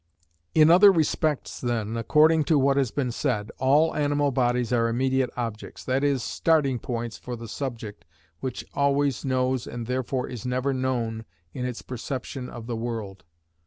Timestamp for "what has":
2.57-2.89